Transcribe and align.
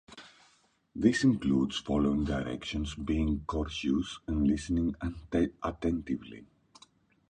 This 0.95 1.23
includes 1.23 1.77
following 1.77 2.23
directions, 2.23 2.95
being 2.95 3.43
courteous, 3.45 4.17
and 4.25 4.47
listening 4.47 4.95
attentively. 5.61 6.47